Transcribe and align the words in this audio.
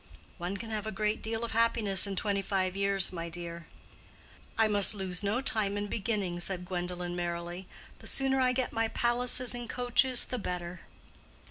"One 0.39 0.57
can 0.57 0.71
have 0.71 0.87
a 0.87 0.91
great 0.91 1.21
deal 1.21 1.43
of 1.45 1.51
happiness 1.51 2.07
in 2.07 2.15
twenty 2.15 2.41
five 2.41 2.75
years, 2.75 3.13
my 3.13 3.29
dear." 3.29 3.67
"I 4.57 4.67
must 4.67 4.95
lose 4.95 5.21
no 5.21 5.41
time 5.41 5.77
in 5.77 5.85
beginning," 5.85 6.39
said 6.39 6.65
Gwendolen, 6.65 7.15
merrily. 7.15 7.67
"The 7.99 8.07
sooner 8.07 8.41
I 8.41 8.51
get 8.51 8.73
my 8.73 8.87
palaces 8.87 9.53
and 9.53 9.69
coaches 9.69 10.23
the 10.25 10.39
better." 10.39 10.81